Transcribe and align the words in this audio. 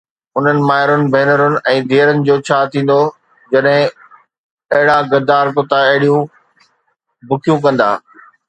انهن 0.37 0.59
مائرن، 0.69 1.01
ڀينرن 1.15 1.57
۽ 1.73 1.83
ڌيئرن 1.91 2.23
جو 2.29 2.37
ڇا 2.47 2.57
ٿيندو 2.75 2.97
جڏهن 3.51 3.93
اهڙا 4.77 4.97
غدار 5.13 5.53
ڪتا 5.59 5.79
اهڙيون 5.89 6.29
بکيون 7.33 7.65
ڪندا 7.67 7.89